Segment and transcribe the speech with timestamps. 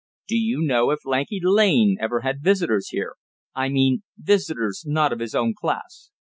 [0.27, 3.17] "Do you know if Lanky Lane ever had visitors here
[3.53, 6.09] I mean visitors not of his own class?"